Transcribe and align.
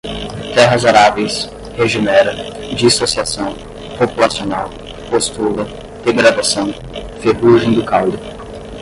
terras 0.55 0.83
aráveis, 0.83 1.47
regenera, 1.77 2.33
dissociação, 2.75 3.53
populacional, 3.99 4.67
postula, 5.11 5.63
degradação, 6.03 6.73
ferrugem 7.21 7.73
do 7.73 7.85
caule 7.85 8.17